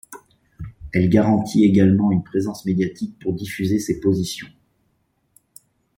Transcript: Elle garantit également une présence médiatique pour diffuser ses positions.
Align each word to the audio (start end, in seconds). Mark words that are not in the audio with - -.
Elle 0.93 1.09
garantit 1.11 1.63
également 1.63 2.11
une 2.11 2.23
présence 2.23 2.65
médiatique 2.65 3.19
pour 3.19 3.33
diffuser 3.35 3.77
ses 3.77 3.99
positions. 3.99 4.47